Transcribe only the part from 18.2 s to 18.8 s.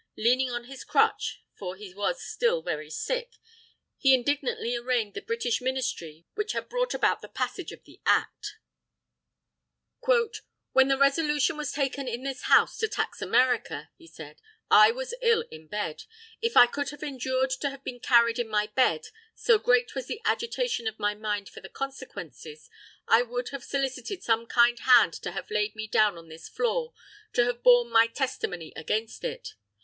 in my